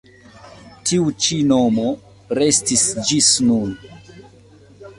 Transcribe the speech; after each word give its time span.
Tiu 0.91 1.11
ĉi 1.25 1.37
nomo 1.51 1.85
restis 2.39 2.87
ĝis 3.11 3.29
nun. 3.51 3.79